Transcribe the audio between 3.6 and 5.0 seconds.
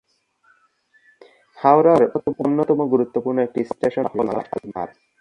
Station হল শালিমার।